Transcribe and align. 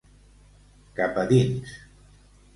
Cap 1.01 1.21
a 1.25 1.27
dins. 1.33 1.77